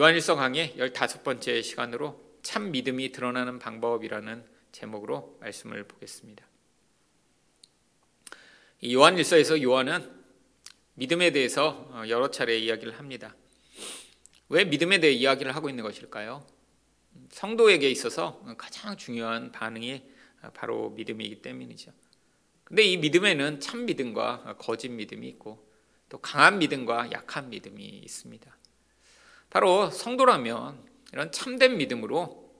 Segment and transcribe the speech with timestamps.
[0.00, 4.42] 요한일서 강의 15번째 시간으로 참 믿음이 드러나는 방법이라는
[4.72, 6.42] 제목으로 말씀을 보겠습니다.
[8.82, 10.10] 요한일서에서 요한은
[10.94, 13.36] 믿음에 대해서 여러 차례 이야기를 합니다.
[14.48, 16.46] 왜 믿음에 대해 이야기를 하고 있는 것일까요?
[17.28, 20.02] 성도에게 있어서 가장 중요한 반응이
[20.54, 21.92] 바로 믿음이기 때문이죠.
[22.64, 25.68] 근데 이 믿음에는 참 믿음과 거짓 믿음이 있고
[26.08, 28.59] 또 강한 믿음과 약한 믿음이 있습니다.
[29.50, 30.82] 바로 성도라면
[31.12, 32.50] 이런 참된 믿음으로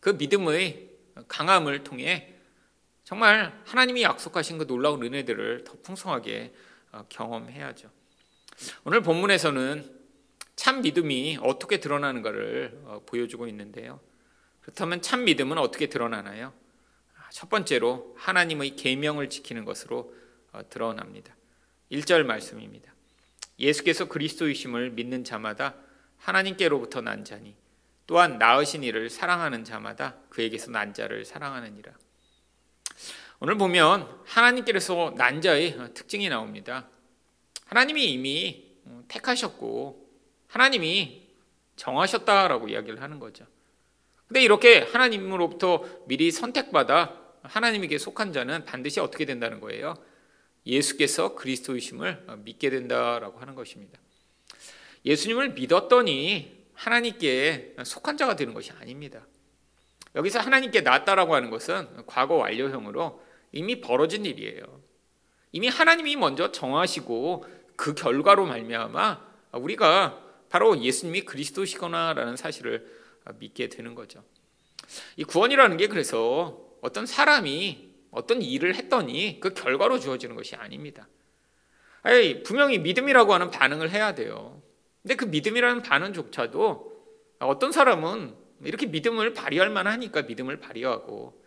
[0.00, 0.90] 그 믿음의
[1.26, 2.34] 강함을 통해
[3.04, 6.54] 정말 하나님이 약속하신 그 놀라운 은혜들을 더 풍성하게
[6.92, 7.90] 어, 경험해야죠.
[8.84, 9.90] 오늘 본문에서는
[10.56, 14.00] 참 믿음이 어떻게 드러나는가를 어, 보여주고 있는데요.
[14.60, 16.52] 그렇다면 참 믿음은 어떻게 드러나나요?
[17.30, 20.14] 첫 번째로 하나님의 계명을 지키는 것으로
[20.52, 21.34] 어, 드러납니다.
[21.90, 22.94] 1절 말씀입니다.
[23.58, 25.74] 예수께서 그리스도이심을 믿는 자마다
[26.24, 27.54] 하나님께로부터 난 자니
[28.06, 31.92] 또한 낳으신 이를 사랑하는 자마다 그에게서 난 자를 사랑하느니라.
[33.40, 36.88] 오늘 보면 하나님께서 난 자의 특징이 나옵니다.
[37.66, 40.08] 하나님이 이미 어, 택하셨고
[40.48, 41.28] 하나님이
[41.76, 43.46] 정하셨다라고 이야기를 하는 거죠.
[44.26, 49.94] 근데 이렇게 하나님으로부터 미리 선택받아 하나님에게 속한 자는 반드시 어떻게 된다는 거예요?
[50.66, 53.98] 예수께서 그리스도이심을 믿게 된다라고 하는 것입니다.
[55.04, 59.26] 예수님을 믿었더니 하나님께 속한 자가 되는 것이 아닙니다.
[60.14, 64.62] 여기서 하나님께 낫다라고 하는 것은 과거 완료형으로 이미 벌어진 일이에요.
[65.52, 69.20] 이미 하나님이 먼저 정하시고 그 결과로 말미암아
[69.52, 72.86] 우리가 바로 예수님이 그리스도시거나라는 사실을
[73.38, 74.22] 믿게 되는 거죠.
[75.16, 81.08] 이 구원이라는 게 그래서 어떤 사람이 어떤 일을 했더니 그 결과로 주어지는 것이 아닙니다.
[82.02, 84.62] 아니, 분명히 믿음이라고 하는 반응을 해야 돼요.
[85.04, 86.94] 근데 그 믿음이라는 반응조차도
[87.40, 91.44] 어떤 사람은 이렇게 믿음을 발휘할 만하니까 믿음을 발휘하고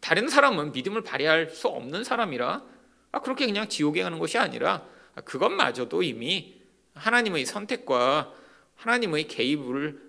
[0.00, 2.64] 다른 사람은 믿음을 발휘할 수 없는 사람이라
[3.10, 4.86] 아, 그렇게 그냥 지옥에 가는 것이 아니라
[5.24, 6.60] 그것마저도 이미
[6.94, 8.32] 하나님의 선택과
[8.76, 10.00] 하나님의 개입을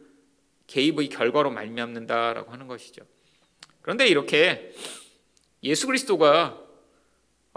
[0.68, 3.04] 개입의 결과로 말미암는다라고 하는 것이죠.
[3.82, 4.72] 그런데 이렇게
[5.64, 6.62] 예수 그리스도가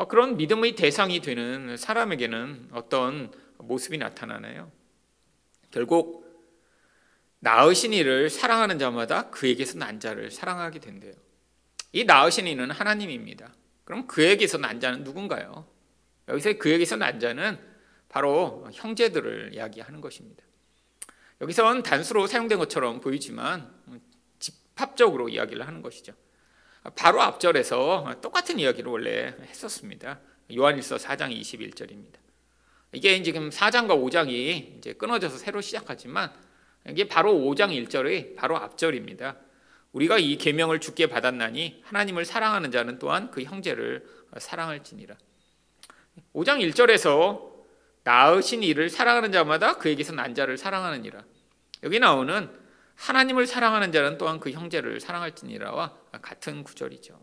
[0.09, 4.73] 그런 믿음의 대상이 되는 사람에게는 어떤 모습이 나타나나요?
[5.77, 6.25] 결국
[7.41, 11.13] 낳으신 이를 사랑하는 자마다 그에게서 난 자를 사랑하게 된대요.
[11.93, 13.53] 이 낳으신 이는 하나님입니다.
[13.85, 15.69] 그럼 그에게서 난 자는 누군가요?
[16.29, 17.59] 여기서 그에게서 난 자는
[18.09, 20.43] 바로 형제들을 이야기하는 것입니다.
[21.43, 23.71] 여기선 단수로 사용된 것처럼 보이지만
[24.39, 26.15] 집합적으로 이야기를 하는 것이죠.
[26.95, 30.21] 바로 앞절에서 똑같은 이야기를 원래 했었습니다.
[30.57, 32.26] 요한일서 4장 21절입니다.
[32.97, 36.33] 이게 지금 4장과 5장이 이제 끊어져서 새로 시작하지만
[36.89, 39.37] 이게 바로 5장 1절의 바로 앞절입니다.
[39.93, 44.07] 우리가 이 계명을 주께 받았나니 하나님을 사랑하는 자는 또한 그 형제를
[44.39, 45.15] 사랑할지니라.
[46.33, 47.53] 5장 1절에서
[48.05, 51.23] 낳으신 이를 사랑하는 자마다 그에게서 난 자를 사랑하느니라.
[51.83, 52.49] 여기 나오는
[52.95, 57.21] 하나님을 사랑하는 자는 또한 그 형제를 사랑할지니라와 같은 구절이죠.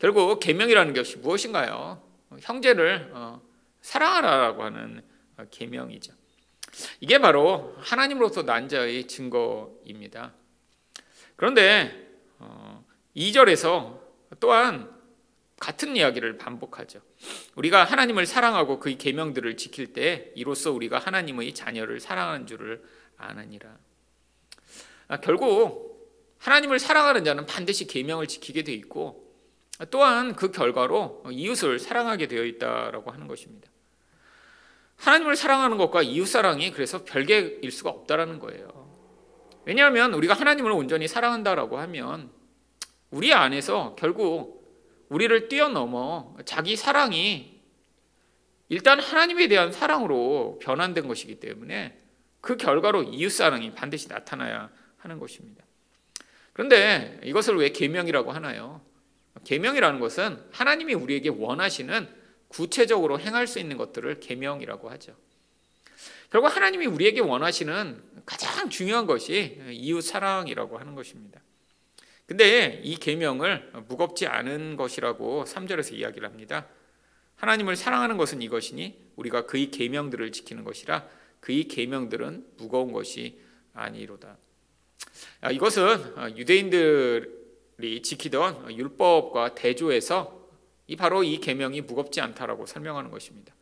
[0.00, 2.02] 결국 계명이라는 것이 무엇인가요?
[2.40, 3.40] 형제를 어,
[3.82, 5.02] 사랑하라고 하는
[5.50, 6.12] 계명이죠.
[7.00, 10.32] 이게 바로 하나님으로서 난 자의 증거입니다.
[11.36, 12.08] 그런데
[13.16, 14.00] 2절에서 어,
[14.38, 14.90] 또한
[15.58, 17.00] 같은 이야기를 반복하죠.
[17.54, 22.82] 우리가 하나님을 사랑하고 그의 계명들을 지킬 때 이로써 우리가 하나님의 자녀를 사랑하는 줄을
[23.18, 23.76] 아느니라.
[25.08, 25.90] 아, 결국
[26.38, 29.29] 하나님을 사랑하는 자는 반드시 계명을 지키게 돼 있고
[29.90, 33.70] 또한 그 결과로 이웃을 사랑하게 되어 있다라고 하는 것입니다.
[34.96, 38.90] 하나님을 사랑하는 것과 이웃 사랑이 그래서 별개일 수가 없다라는 거예요.
[39.64, 42.30] 왜냐하면 우리가 하나님을 온전히 사랑한다라고 하면
[43.10, 44.60] 우리 안에서 결국
[45.08, 47.60] 우리를 뛰어넘어 자기 사랑이
[48.68, 51.98] 일단 하나님에 대한 사랑으로 변환된 것이기 때문에
[52.40, 55.64] 그 결과로 이웃 사랑이 반드시 나타나야 하는 것입니다.
[56.52, 58.80] 그런데 이것을 왜 계명이라고 하나요?
[59.44, 62.08] 계명이라는 것은 하나님이 우리에게 원하시는
[62.48, 65.16] 구체적으로 행할 수 있는 것들을 계명이라고 하죠.
[66.30, 71.40] 결국 하나님이 우리에게 원하시는 가장 중요한 것이 이웃 사랑이라고 하는 것입니다.
[72.26, 76.68] 근데 이 계명을 무겁지 않은 것이라고 3절에서 이야기를 합니다.
[77.34, 81.08] 하나님을 사랑하는 것은 이것이니 우리가 그의 계명들을 지키는 것이라
[81.40, 83.40] 그의 계명들은 무거운 것이
[83.74, 84.36] 아니로다.
[85.40, 87.39] 아, 이것은 유대인들
[87.84, 90.40] 이 지키던 율법과 대조에서
[90.86, 93.54] 이 바로 이 계명이 무겁지 않다라고 설명하는 것입니다.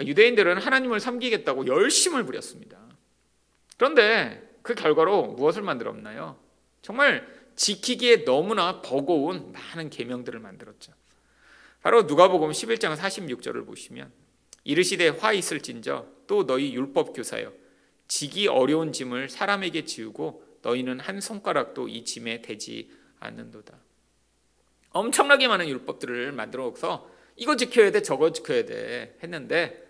[0.00, 2.78] 유대인들은 하나님을 섬기겠다고 열심을 부렸습니다.
[3.76, 6.38] 그런데 그 결과로 무엇을 만들었나요?
[6.82, 7.26] 정말
[7.56, 10.92] 지키기에 너무나 버거운 많은 계명들을 만들었죠.
[11.82, 14.10] 바로 누가복음 11장 46절을 보시면
[14.64, 17.52] 이르시되 화 있을진저 또 너희 율법 교사여
[18.08, 22.90] 지기 어려운 짐을 사람에게 지우고 너희는 한 손가락도 이 짐에 대지
[23.20, 23.78] 않는도다.
[24.90, 29.86] 엄청나게 많은 율법들을 만들어서 이거 지켜야 돼 저거 지켜야 돼 했는데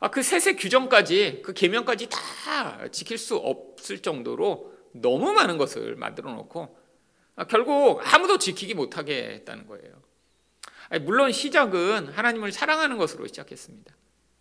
[0.00, 6.32] 아, 그 세세 규정까지 그 계명까지 다 지킬 수 없을 정도로 너무 많은 것을 만들어
[6.32, 6.76] 놓고
[7.36, 10.02] 아, 결국 아무도 지키기 못하게 했다는 거예요.
[10.88, 13.94] 아니, 물론 시작은 하나님을 사랑하는 것으로 시작했습니다.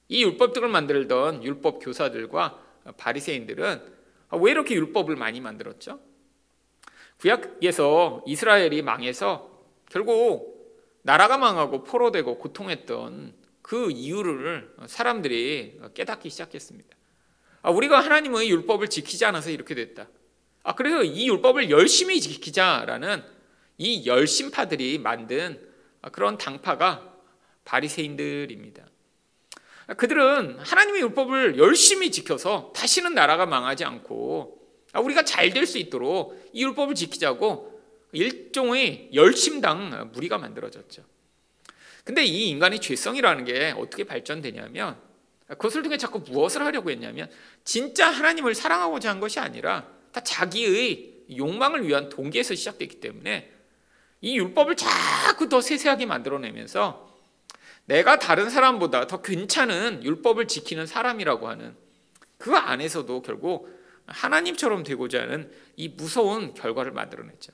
[0.09, 2.59] 이 율법들을 만들던 율법 교사들과
[2.97, 3.93] 바리새인들은
[4.29, 5.99] 아, 왜 이렇게 율법을 많이 만들었죠?
[7.23, 9.49] 구약에서 이스라엘이 망해서
[9.89, 10.53] 결국
[11.03, 16.97] 나라가 망하고 포로되고 고통했던 그 이유를 사람들이 깨닫기 시작했습니다.
[17.61, 20.09] 아, 우리가 하나님의 율법을 지키지 않아서 이렇게 됐다.
[20.63, 23.23] 아, 그래서 이 율법을 열심히 지키자라는
[23.77, 25.65] 이 열심파들이 만든
[26.11, 27.13] 그런 당파가
[27.63, 28.85] 바리새인들입니다.
[29.95, 34.62] 그들은 하나님의 율법을 열심히 지켜서 다시는 나라가 망하지 않고
[34.99, 37.81] 우리가 잘 될 수 있도록 이 율법을 지키자고
[38.11, 41.03] 일종의 열심당 무리가 만들어졌죠.
[42.03, 44.97] 근데 이 인간의 죄성이라는 게 어떻게 발전되냐면
[45.47, 47.29] 그것을 통해 자꾸 무엇을 하려고 했냐면
[47.63, 53.51] 진짜 하나님을 사랑하고자 한 것이 아니라 다 자기의 욕망을 위한 동기에서 시작됐기 때문에
[54.21, 57.13] 이 율법을 자꾸 더 세세하게 만들어내면서
[57.85, 61.75] 내가 다른 사람보다 더 괜찮은 율법을 지키는 사람이라고 하는
[62.37, 63.69] 그 안에서도 결국
[64.07, 67.53] 하나님처럼 되고자 하는 이 무서운 결과를 만들어냈죠.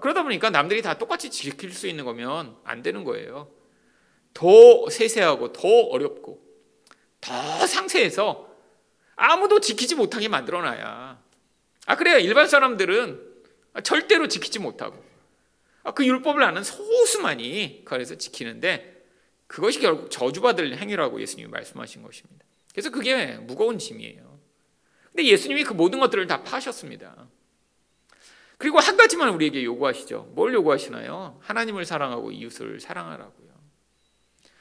[0.00, 3.50] 그러다 보니까 남들이 다 똑같이 지킬 수 있는 거면 안 되는 거예요.
[4.32, 6.42] 더 세세하고 더 어렵고
[7.20, 8.50] 더 상세해서
[9.16, 11.22] 아무도 지키지 못하게 만들어놔야.
[11.86, 13.34] 아 그래야 일반 사람들은
[13.84, 15.04] 절대로 지키지 못하고
[15.84, 19.04] 아, 그 율법을 아는 소수만이 그 안에서 지키는데
[19.46, 22.44] 그것이 결국 저주받을 행위라고 예수님이 말씀하신 것입니다.
[22.72, 24.33] 그래서 그게 무거운 짐이에요.
[25.14, 27.28] 근데 예수님이 그 모든 것들을 다 파셨습니다.
[28.58, 30.32] 그리고 한 가지만 우리에게 요구하시죠.
[30.34, 31.38] 뭘 요구하시나요?
[31.40, 33.54] 하나님을 사랑하고 이웃을 사랑하라고요.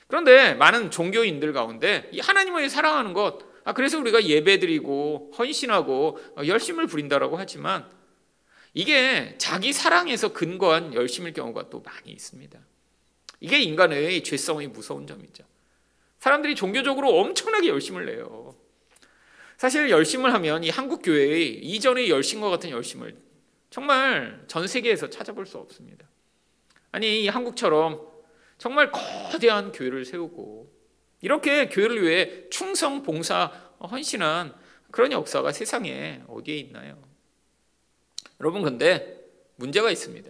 [0.05, 7.38] 그런데 많은 종교인들 가운데 이 하나님을 사랑하는 것, 아, 그래서 우리가 예배드리고 헌신하고 열심을 부린다라고
[7.38, 7.89] 하지만
[8.75, 12.59] 이게 자기 사랑에서 근거한 열심일 경우가 또 많이 있습니다.
[13.39, 15.45] 이게 인간의 죄성의 무서운 점이죠.
[16.19, 18.55] 사람들이 종교적으로 엄청나게 열심을 내요.
[19.63, 23.15] 사실 열심을 하면 이 한국 교회의 이전의 열심과 같은 열심을
[23.69, 26.06] 정말 전 세계에서 찾아볼 수 없습니다.
[26.92, 28.06] 아니 한국처럼
[28.57, 30.69] 정말 거대한 교회를 세우고
[31.21, 34.54] 이렇게 교회를 위해 충성 봉사 헌신한
[34.92, 37.01] 그런 역사가 세상에 어디에 있나요?
[38.42, 39.24] 여러분 근데
[39.56, 40.30] 문제가 있습니다.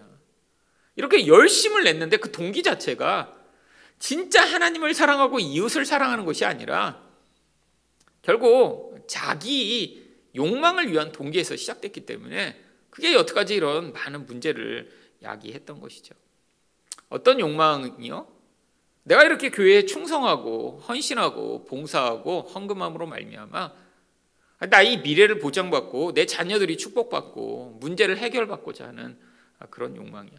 [0.96, 3.36] 이렇게 열심을 냈는데 그 동기 자체가
[3.98, 7.02] 진짜 하나님을 사랑하고 이웃을 사랑하는 것이 아니라
[8.22, 10.04] 결국 자기
[10.36, 12.60] 욕망을 위한 동기에서 시작됐기 때문에
[12.90, 14.92] 그게 여태까지 이런 많은 문제를
[15.22, 16.16] 야기했던 것이죠.
[17.10, 18.28] 어떤 욕망이요?
[19.04, 23.74] 내가 이렇게 교회에 충성하고 헌신하고 봉사하고 헌금함으로 말미암아
[24.70, 29.20] 나의 미래를 보장받고 내 자녀들이 축복받고 문제를 해결받고자 하는
[29.70, 30.38] 그런 욕망이야.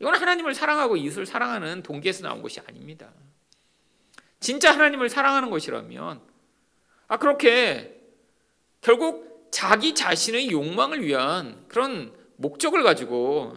[0.00, 3.12] 이건 하나님을 사랑하고 이웃을 사랑하는 동기에서 나온 것이 아닙니다.
[4.38, 6.22] 진짜 하나님을 사랑하는 것이라면
[7.08, 7.99] 아 그렇게
[8.80, 13.56] 결국 자기 자신의 욕망을 위한 그런 목적을 가지고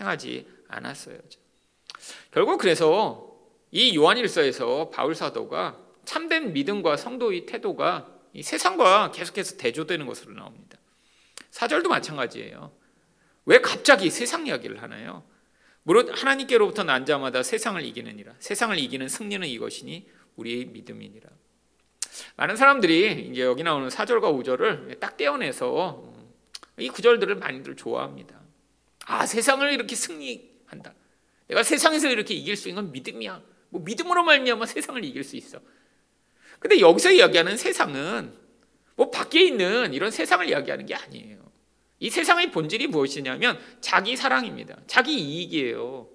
[0.00, 1.18] 행하지 않았어요.
[2.32, 3.32] 결국 그래서
[3.70, 10.78] 이 요한일서에서 바울 사도가 참된 믿음과 성도의 태도가 이 세상과 계속해서 대조되는 것으로 나옵니다.
[11.50, 12.72] 사절도 마찬가지예요.
[13.44, 15.24] 왜 갑자기 세상 이야기를 하나요?
[15.84, 18.34] 무릇 하나님께로부터 난 자마다 세상을 이기느니라.
[18.38, 21.28] 세상을 이기는 승리는 이것이니 우리의 믿음이니라.
[22.36, 26.12] 많은 사람들이 이제 여기 나오는 4절과 5절을 딱 떼어내서
[26.78, 28.40] 이 구절들을 많이들 좋아합니다.
[29.06, 30.94] 아, 세상을 이렇게 승리한다.
[31.48, 33.42] 내가 세상에서 이렇게 이길 수 있는 건 믿음이야.
[33.70, 35.60] 뭐 믿음으로 말미암아 세상을 이길 수 있어.
[36.58, 38.32] 근데 여기서 이야기하는 세상은
[38.94, 41.38] 뭐 밖에 있는 이런 세상을 이야기하는 게 아니에요.
[41.98, 44.76] 이 세상의 본질이 무엇이냐면 자기 사랑입니다.
[44.86, 46.08] 자기 이익이에요.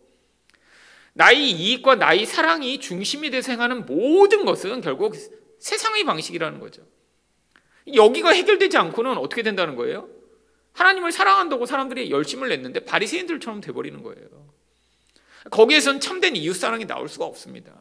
[1.13, 5.15] 나의 이익과 나의 사랑이 중심이 돼서 행하는 모든 것은 결국
[5.59, 6.83] 세상의 방식이라는 거죠.
[7.93, 10.09] 여기가 해결되지 않고는 어떻게 된다는 거예요?
[10.73, 14.47] 하나님을 사랑한다고 사람들이 열심을 냈는데 바리새인들처럼 돼버리는 거예요.
[15.49, 17.73] 거기에선 참된 이웃 사랑이 나올 수가 없습니다.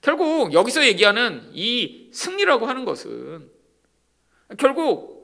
[0.00, 3.50] 결국 여기서 얘기하는 이 승리라고 하는 것은
[4.58, 5.16] 결국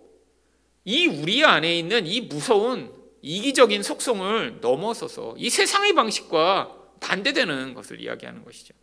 [0.85, 8.45] 이 우리 안에 있는 이 무서운 이기적인 속성을 넘어서서 이 세상의 방식과 반대되는 것을 이야기하는
[8.45, 8.75] 것이죠.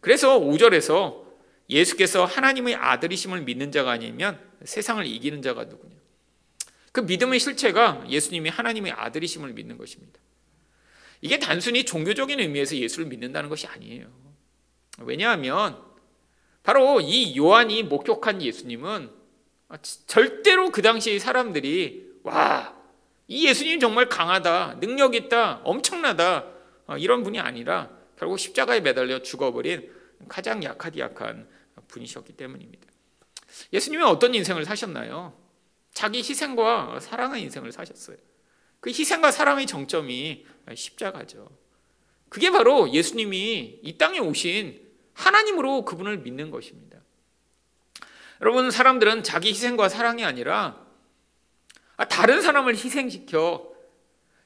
[0.00, 1.23] 그래서 5절에서
[1.68, 5.94] 예수께서 하나님의 아들이심을 믿는 자가 아니면 세상을 이기는 자가 누구냐?
[6.92, 10.20] 그 믿음의 실체가 예수님이 하나님의 아들이심을 믿는 것입니다.
[11.20, 14.06] 이게 단순히 종교적인 의미에서 예수를 믿는다는 것이 아니에요.
[14.98, 15.82] 왜냐하면
[16.62, 19.10] 바로 이 요한이 목격한 예수님은
[20.06, 22.74] 절대로 그 당시의 사람들이 와,
[23.26, 26.46] 이 예수님 정말 강하다, 능력 있다, 엄청나다
[26.98, 29.90] 이런 분이 아니라 결국 십자가에 매달려 죽어버린
[30.28, 31.48] 가장 약하디 약한
[31.94, 32.86] 분이셨기 때문입니다.
[33.72, 35.38] 예수님이 어떤 인생을 사셨나요?
[35.92, 38.16] 자기 희생과 사랑의 인생을 사셨어요.
[38.80, 41.48] 그 희생과 사랑의 정점이 십자가죠.
[42.28, 44.82] 그게 바로 예수님이 이 땅에 오신
[45.14, 46.98] 하나님으로 그분을 믿는 것입니다.
[48.40, 50.84] 여러분, 사람들은 자기 희생과 사랑이 아니라
[52.10, 53.72] 다른 사람을 희생시켜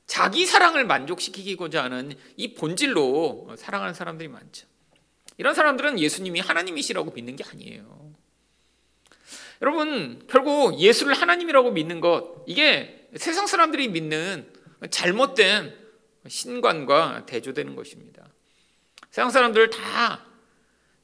[0.07, 4.67] 자기 사랑을 만족시키고자 하는 이 본질로 사랑하는 사람들이 많죠.
[5.38, 8.14] 이런 사람들은 예수님이 하나님이시라고 믿는 게 아니에요.
[9.62, 14.52] 여러분, 결국 예수를 하나님이라고 믿는 것, 이게 세상 사람들이 믿는
[14.90, 15.76] 잘못된
[16.26, 18.28] 신관과 대조되는 것입니다.
[19.11, 20.26] 세상 사람들 다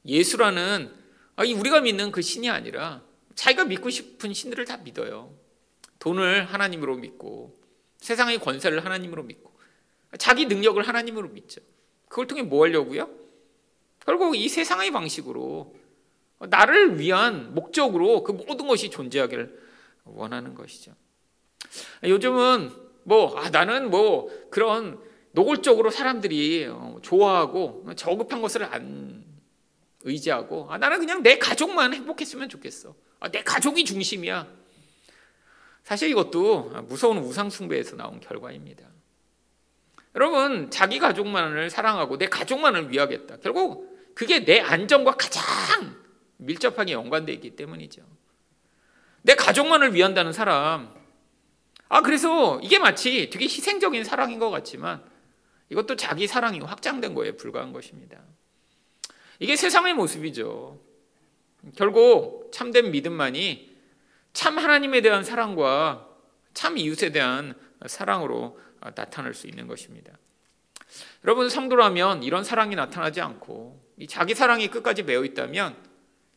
[0.05, 0.93] 예수라는
[1.37, 3.01] 우리가 믿는 그 신이 아니라
[3.35, 5.33] 자기가 믿고 싶은 신들을 다 믿어요.
[5.99, 7.59] 돈을 하나님으로 믿고
[7.97, 9.57] 세상의 권세를 하나님으로 믿고
[10.19, 11.61] 자기 능력을 하나님으로 믿죠.
[12.07, 13.24] 그걸 통해 뭐 하려고요?
[14.05, 15.75] 결국 이 세상의 방식으로
[16.39, 19.65] 나를 위한 목적으로 그 모든 것이 존재하기를
[20.05, 20.93] 원하는 것이죠.
[22.03, 22.71] 요즘은
[23.03, 24.99] 뭐 아, 나는 뭐 그런
[25.31, 29.23] 노골적으로 사람들이 어, 좋아하고 저급한 것을 안
[30.01, 32.95] 의지하고 아, 나는 그냥 내 가족만 행복했으면 좋겠어.
[33.19, 34.47] 아, 내 가족이 중심이야.
[35.83, 38.87] 사실 이것도 무서운 우상 숭배에서 나온 결과입니다.
[40.15, 43.37] 여러분, 자기 가족만을 사랑하고 내 가족만을 위하겠다.
[43.37, 45.43] 결국 그게 내 안정과 가장
[46.37, 48.01] 밀접하게 연관되어 있기 때문이죠.
[49.21, 50.93] 내 가족만을 위한다는 사람.
[51.89, 55.03] 아, 그래서 이게 마치 되게 희생적인 사랑인 것 같지만
[55.69, 58.19] 이것도 자기 사랑이 확장된 거에 불과한 것입니다.
[59.39, 60.79] 이게 세상의 모습이죠.
[61.75, 63.75] 결국 참된 믿음만이
[64.33, 66.07] 참 하나님에 대한 사랑과
[66.53, 67.53] 참 이웃에 대한
[67.85, 70.17] 사랑으로 나타날 수 있는 것입니다.
[71.23, 75.75] 여러분 성도라면 이런 사랑이 나타나지 않고 자기 사랑이 끝까지 매어 있다면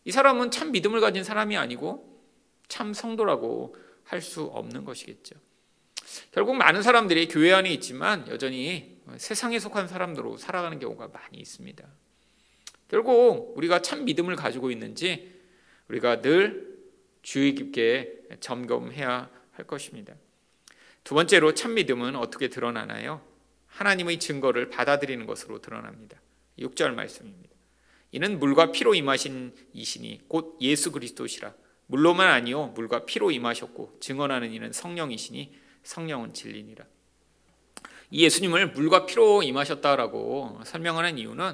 [0.05, 2.23] 이 사람은 참 믿음을 가진 사람이 아니고
[2.69, 5.37] 참 성도라고 할 수 없는 것이겠죠.
[6.33, 11.87] 결국 많은 사람들이 교회 안에 있지만 여전히 세상에 속한 사람들로 살아가는 경우가 많이 있습니다.
[12.89, 15.39] 결국 우리가 참 믿음을 가지고 있는지
[15.89, 16.79] 우리가 늘
[17.21, 20.15] 주의 깊게 점검해야 할 것입니다.
[21.05, 23.21] 두 번째로 참 믿음은 어떻게 드러나나요?
[23.69, 26.21] 하나님의 증거를 받아들이는 것으로 드러납니다.
[26.59, 27.55] 6절 말씀입니다.
[28.11, 31.55] 이는 물과 피로 임하신 이신이 곧 예수 그리스도시라.
[31.87, 36.85] 물로만 아니요 물과 피로 임하셨고 증언하는 이는 성령이시니 성령은 진리니라.
[38.11, 41.53] 이 예수님을 물과 피로 임하셨다라고 설명하는 이유는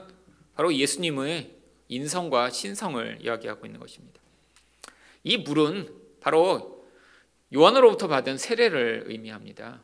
[0.54, 1.54] 바로 예수님의
[1.88, 4.20] 인성과 신성을 이야기하고 있는 것입니다.
[5.24, 6.84] 이 물은 바로
[7.54, 9.82] 요한으로부터 받은 세례를 의미합니다.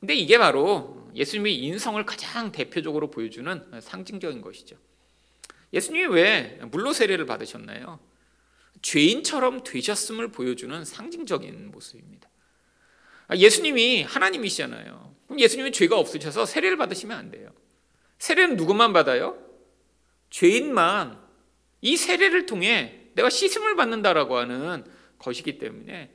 [0.00, 4.76] 근데 이게 바로 예수님의 인성을 가장 대표적으로 보여주는 상징적인 것이죠.
[5.72, 8.00] 예수님이 왜 물로 세례를 받으셨나요?
[8.82, 12.28] 죄인처럼 되셨음을 보여주는 상징적인 모습입니다.
[13.28, 15.14] 아, 예수님이 하나님이시잖아요.
[15.26, 17.50] 그럼 예수님이 죄가 없으셔서 세례를 받으시면 안 돼요.
[18.18, 19.38] 세례는 누구만 받아요?
[20.30, 21.18] 죄인만
[21.80, 24.84] 이 세례를 통해 내가 씻음을 받는다라고 하는
[25.18, 26.10] 것이기 때문에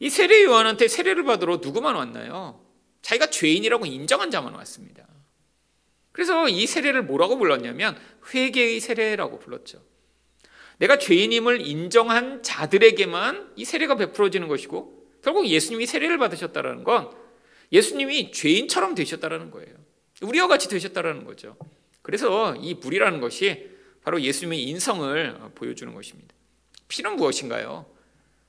[0.00, 2.63] 이 세례 요한한테 세례를 받으러 누구만 왔나요?
[3.04, 5.06] 자기가 죄인이라고 인정한 자만 왔습니다.
[6.10, 7.98] 그래서 이 세례를 뭐라고 불렀냐면
[8.32, 9.82] 회개의 세례라고 불렀죠.
[10.78, 17.10] 내가 죄인임을 인정한 자들에게만 이 세례가 베풀어지는 것이고 결국 예수님이 세례를 받으셨다는 건
[17.72, 19.74] 예수님이 죄인처럼 되셨다는 거예요.
[20.22, 21.56] 우리와 같이 되셨다는 거죠.
[22.00, 23.70] 그래서 이 물이라는 것이
[24.02, 26.34] 바로 예수님의 인성을 보여주는 것입니다.
[26.88, 27.86] 피는 무엇인가요?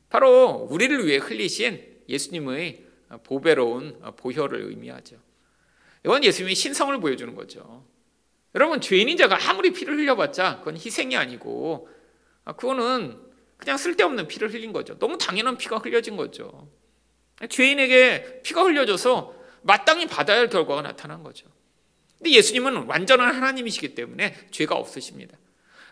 [0.10, 2.85] 바로 우리를 위해 흘리신 예수님의
[3.24, 5.18] 보배로운 보혈을 의미하죠.
[6.04, 7.86] 이건 예수님의 신성을 보여주는 거죠.
[8.54, 11.90] 여러분 죄인인 자가 아무리 피를 흘려봤자 그건 희생이 아니고
[12.46, 13.20] 그거는
[13.58, 14.98] 그냥 쓸데없는 피를 흘린 거죠.
[15.00, 16.70] 너무 당연한 피가 흘려진 거죠.
[17.50, 21.48] 죄인에게 피가 흘려져서 마땅히 받아야 할 결과가 나타난 거죠.
[22.18, 25.38] 근데 예수님은 완전한 하나님이시기 때문에 죄가 없으십니다.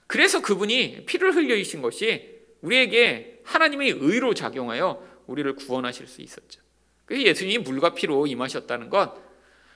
[0.07, 2.29] 그래서 그분이 피를 흘려 주신 것이
[2.61, 6.62] 우리에게 하나님의 의로 작용하여 우리를 구원하실 수 있었죠.
[7.05, 9.15] 그래서 예수님이 물과 피로 임하셨다는 것,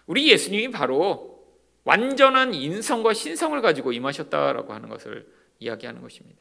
[0.06, 1.46] 우리 예수님이 바로
[1.84, 5.28] 완전한 인성과 신성을 가지고 임하셨다라고 하는 것을
[5.60, 6.40] 이야기하는 것입니다.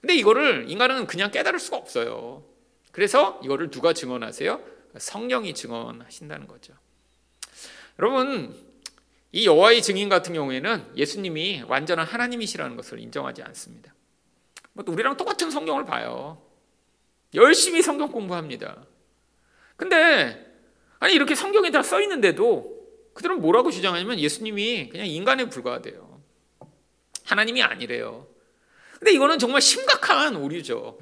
[0.00, 2.44] 근데 이거를 인간은 그냥 깨달을 수가 없어요.
[2.90, 4.60] 그래서 이거를 누가 증언하세요?
[4.98, 6.74] 성령이 증언하신다는 거죠.
[7.98, 8.54] 여러분,
[9.32, 13.94] 이 여호와의 증인 같은 경우에는 예수님이 완전한 하나님이시라는 것을 인정하지 않습니다.
[14.74, 16.42] 뭐 우리랑 똑같은 성경을 봐요.
[17.34, 18.84] 열심히 성경 공부합니다.
[19.76, 20.46] 근데
[20.98, 22.80] 아니 이렇게 성경에 다 써 있는데도
[23.14, 26.22] 그들은 뭐라고 주장하냐면 예수님이 그냥 인간에 불과하대요.
[27.24, 28.26] 하나님이 아니래요.
[28.98, 30.98] 근데 이거는 정말 심각한 오류죠.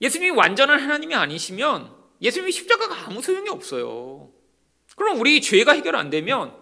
[0.00, 4.30] 예수님이 완전한 하나님이 아니시면 예수님이 십자가가 아무 소용이 없어요.
[4.96, 6.54] 그럼 우리 죄가 해결 안 되면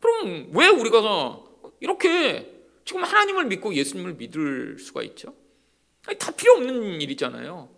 [0.00, 1.40] 그럼 왜 우리가
[1.80, 5.34] 이렇게 지금 하나님을 믿고 예수님을 믿을 수가 있죠?
[6.06, 7.68] 아니, 다 필요 없는 일이잖아요.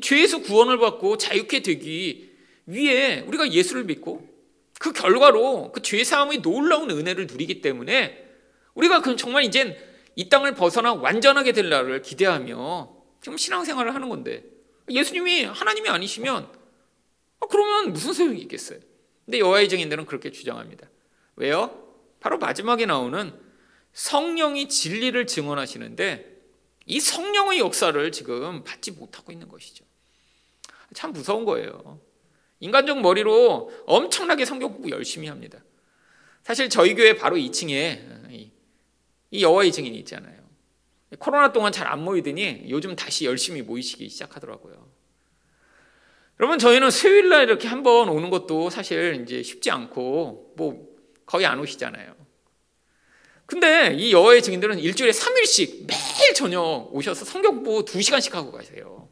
[0.00, 2.31] 죄에서 구원을 받고 자유케 되기
[2.66, 4.28] 위해 우리가 예수를 믿고
[4.78, 8.26] 그 결과로 그 죄 사함의 놀라운 은혜를 누리기 때문에
[8.74, 9.76] 우리가 그 정말 이젠
[10.16, 14.44] 이 땅을 벗어나 완전하게 될 날을 기대하며 지금 신앙생활을 하는 건데
[14.90, 16.50] 예수님이 하나님이 아니시면
[17.40, 18.78] 아, 그러면 무슨 소용이 있겠어요?
[19.24, 20.88] 근데 여호와의 증인들은 그렇게 주장합니다.
[21.36, 21.78] 왜요?
[22.20, 23.32] 바로 마지막에 나오는
[23.92, 26.32] 성령이 진리를 증언하시는데
[26.86, 29.84] 이 성령의 역사를 지금 받지 못하고 있는 것이죠.
[30.94, 32.00] 참 무서운 거예요.
[32.62, 35.58] 인간적 머리로 엄청나게 성경 공부 열심히 합니다.
[36.44, 38.30] 사실 저희 교회 바로 2층에
[39.32, 40.40] 이 여호와의 증인이 있잖아요.
[41.18, 44.88] 코로나 동안 잘 안 모이더니 요즘 다시 열심히 모이시기 시작하더라고요.
[46.38, 50.88] 여러분 저희는 수요일 날 이렇게 한 번 오는 것도 사실 이제 쉽지 않고 뭐
[51.26, 52.14] 거의 안 오시잖아요.
[53.46, 59.08] 근데 이 여호와의 증인들은 일주일에 3일씩 매일 저녁 오셔서 성경 공부 2시간씩 하고 가세요.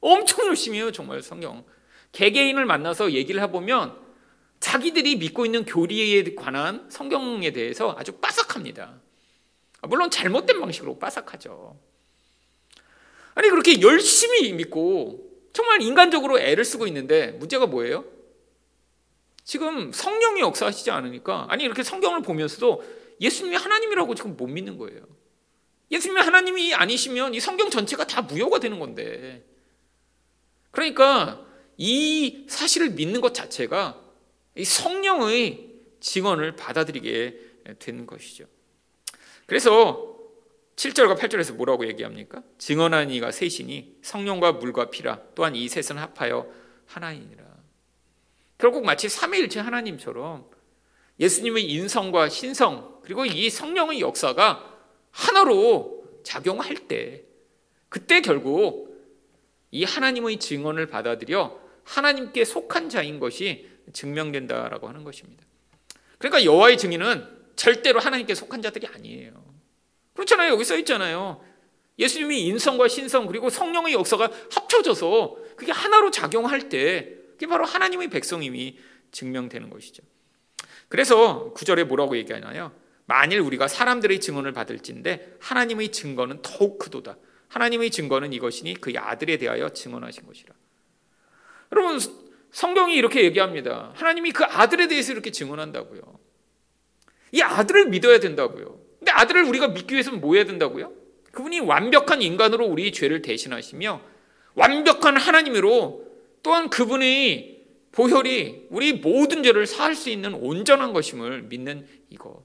[0.00, 1.64] 엄청 열심히 해요, 정말 성경.
[2.12, 4.00] 개개인을 만나서 얘기를 해보면
[4.60, 9.00] 자기들이 믿고 있는 교리에 관한 성경에 대해서 아주 빠삭합니다.
[9.82, 11.76] 물론 잘못된 방식으로 빠삭하죠.
[13.34, 18.04] 아니, 그렇게 열심히 믿고 정말 인간적으로 애를 쓰고 있는데 문제가 뭐예요?
[19.44, 22.82] 지금 성령이 역사하시지 않으니까 아니 이렇게 성경을 보면서도
[23.20, 25.02] 예수님이 하나님이라고 지금 못 믿는 거예요.
[25.90, 29.44] 예수님이 하나님이 아니시면 이 성경 전체가 다 무효가 되는 건데.
[30.70, 31.44] 그러니까
[31.76, 34.00] 이 사실을 믿는 것 자체가
[34.56, 37.38] 이 성령의 증언을 받아들이게
[37.78, 38.44] 되는 것이죠.
[39.46, 40.12] 그래서
[40.76, 42.42] 7절과 8절에서 뭐라고 얘기합니까?
[42.58, 46.46] 증언한 이가 셋이니 성령과 물과 피라 또한 이 셋은 합하여
[46.86, 47.42] 하나이니라.
[48.58, 50.48] 결국 마치 삼위일체 하나님처럼
[51.20, 54.80] 예수님의 인성과 신성 그리고 이 성령의 역사가
[55.10, 57.24] 하나로 작용할 때
[57.88, 58.92] 그때 결국
[59.70, 65.44] 이 하나님의 증언을 받아들여 하나님께 속한 자인 것이 증명된다라고 하는 것입니다.
[66.18, 69.44] 그러니까 여호와의 증인은 절대로 하나님께 속한 자들이 아니에요.
[70.14, 70.52] 그렇잖아요.
[70.52, 71.42] 여기 써 있잖아요.
[71.98, 78.78] 예수님이 인성과 신성 그리고 성령의 역사가 합쳐져서 그게 하나로 작용할 때 그게 바로 하나님의 백성임이
[79.10, 80.02] 증명되는 것이죠.
[80.88, 82.72] 그래서 구절에 뭐라고 얘기하나요?
[83.06, 87.16] 만일 우리가 사람들의 증언을 받을진데 하나님의 증거는 더욱 크도다.
[87.48, 90.54] 하나님의 증거는 이것이니 그의 아들에 대하여 증언하신 것이라.
[91.72, 91.98] 여러분
[92.50, 93.92] 성경이 이렇게 얘기합니다.
[93.94, 96.00] 하나님이 그 아들에 대해서 이렇게 증언한다고요.
[97.32, 98.78] 이 아들을 믿어야 된다고요.
[98.98, 100.92] 근데 아들을 우리가 믿기 위해서는 뭐 해야 된다고요?
[101.32, 104.02] 그분이 완벽한 인간으로 우리 죄를 대신하시며
[104.54, 106.06] 완벽한 하나님으로
[106.42, 112.44] 또한 그분의 보혈이 우리 모든 죄를 사할 수 있는 온전한 것임을 믿는 이거.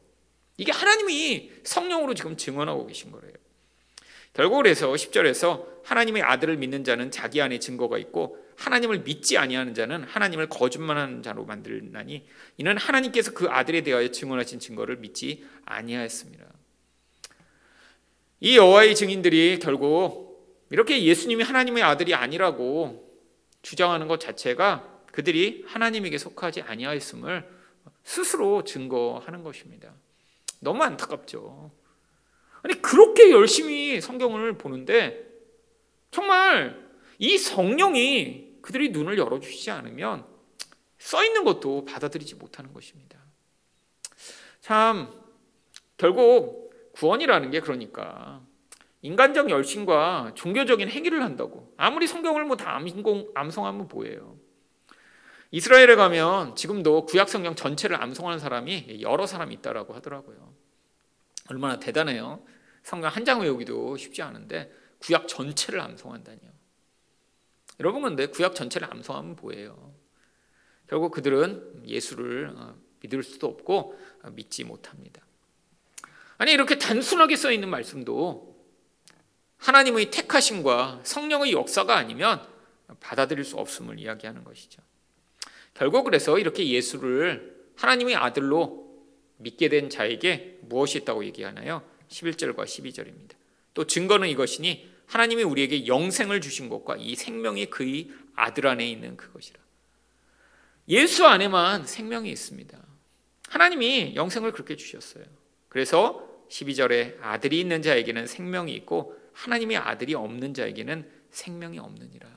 [0.57, 3.33] 이게 하나님이 성령으로 지금 증언하고 계신 거예요.
[4.33, 10.04] 결국 그래서 10절에서 하나님의 아들을 믿는 자는 자기 안에 증거가 있고 하나님을 믿지 아니하는 자는
[10.04, 12.26] 하나님을 거짓말하는 자로 만들나니
[12.58, 16.46] 이는 하나님께서 그 아들에 대하여 증언하신 증거를 믿지 아니하였습니다.
[18.39, 20.28] 이 여호와의 증인들이 결국
[20.70, 23.08] 이렇게 예수님이 하나님의 아들이 아니라고
[23.62, 27.48] 주장하는 것 자체가 그들이 하나님에게 속하지 아니하였음을
[28.04, 29.93] 스스로 증거하는 것입니다.
[30.60, 31.72] 너무 안타깝죠.
[32.63, 35.26] 아니 그렇게 열심히 성경을 보는데
[36.12, 36.88] 정말
[37.20, 40.25] 이 성령이 그들이 눈을 열어주시지 않으면
[40.97, 43.17] 써 있는 것도 받아들이지 못하는 것입니다.
[44.60, 45.10] 참
[45.95, 48.45] 결국 구원이라는 게 그러니까
[49.03, 54.38] 인간적 열심과 종교적인 행위를 한다고 아무리 성경을 뭐 다 암송하면 뭐예요?
[55.51, 60.53] 이스라엘에 가면 지금도 구약 성경 전체를 암송하는 사람이 여러 사람 있다라고 하더라고요.
[61.49, 62.43] 얼마나 대단해요.
[62.84, 66.57] 성경 한 장 외우기도 쉽지 않은데 구약 전체를 암송한다니요.
[67.79, 69.93] 여러분 근데 구약 전체를 암송하면 뭐예요?
[70.87, 75.21] 결국 그들은 예수를 어, 믿을 수도 없고 어, 믿지 못합니다.
[76.37, 78.55] 아니 이렇게 단순하게 써 있는 말씀도
[79.57, 82.41] 하나님의 택하심과 성령의 역사가 아니면
[82.99, 84.81] 받아들일 수 없음을 이야기하는 것이죠.
[85.73, 88.87] 결국 그래서 이렇게 예수를 하나님의 아들로
[89.37, 91.83] 믿게 된 자에게 무엇이 있다고 얘기하나요?
[92.09, 93.33] 11절과 12절입니다.
[93.73, 99.60] 또 증거는 이것이니 하나님이 우리에게 영생을 주신 것과 이 생명이 그의 아들 안에 있는 그것이라.
[100.89, 102.78] 예수 안에만 생명이 있습니다.
[103.50, 105.24] 하나님이 영생을 그렇게 주셨어요.
[105.70, 112.28] 그래서 12절에 아들이 있는 자에게는 생명이 있고 하나님의 아들이 없는 자에게는 생명이 없느니라.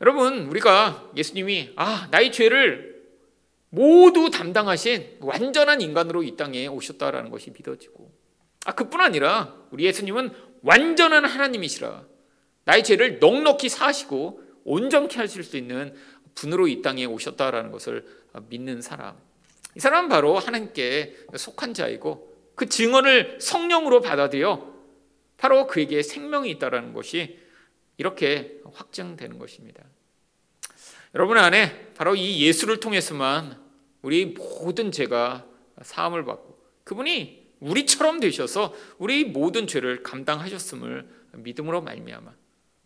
[0.00, 3.02] 여러분, 우리가 예수님이 아, 나의 죄를
[3.70, 8.12] 모두 담당하신 완전한 인간으로 이 땅에 오셨다라는 것이 믿어지고
[8.66, 12.04] 아, 그뿐 아니라 우리 예수님은 완전한 하나님이시라.
[12.64, 15.94] 나의 죄를 넉넉히 사시고 온전케 하실 수 있는
[16.34, 18.06] 분으로 이 땅에 오셨다라는 것을
[18.48, 19.16] 믿는 사람.
[19.76, 24.72] 이 사람은 바로 하나님께 속한 자이고 그 증언을 성령으로 받아들여
[25.36, 27.38] 바로 그에게 생명이 있다라는 것이
[27.96, 29.82] 이렇게 확증되는 것입니다.
[31.14, 33.60] 여러분 안에 바로 이 예수를 통해서만
[34.02, 35.46] 우리 모든 죄가
[35.82, 42.32] 사함을 받고 그분이 우리처럼 되셔서 우리 모든 죄를 감당하셨음을 믿음으로 말미암아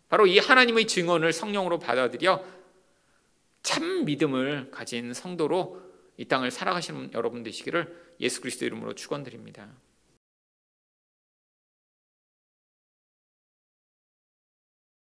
[0.09, 2.43] 바로 이 하나님의 증언을 성령으로 받아들여
[3.63, 5.81] 참 믿음을 가진 성도로
[6.15, 9.67] 이 땅을 살아가시는 여러분 되시기를 예수 그리스도 이름으로 축원드립니다.